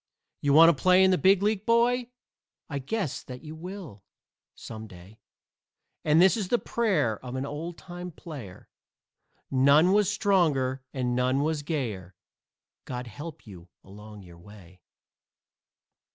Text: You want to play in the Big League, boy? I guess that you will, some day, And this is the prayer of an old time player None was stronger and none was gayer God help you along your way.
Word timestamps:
You 0.41 0.53
want 0.53 0.75
to 0.75 0.81
play 0.81 1.03
in 1.03 1.11
the 1.11 1.17
Big 1.19 1.43
League, 1.43 1.63
boy? 1.63 2.09
I 2.67 2.79
guess 2.79 3.21
that 3.21 3.43
you 3.43 3.53
will, 3.53 4.03
some 4.55 4.87
day, 4.87 5.19
And 6.03 6.19
this 6.19 6.35
is 6.35 6.47
the 6.47 6.57
prayer 6.57 7.23
of 7.23 7.35
an 7.35 7.45
old 7.45 7.77
time 7.77 8.09
player 8.09 8.67
None 9.51 9.91
was 9.91 10.11
stronger 10.11 10.81
and 10.91 11.15
none 11.15 11.43
was 11.43 11.61
gayer 11.61 12.15
God 12.85 13.05
help 13.05 13.45
you 13.45 13.69
along 13.83 14.23
your 14.23 14.39
way. 14.39 14.81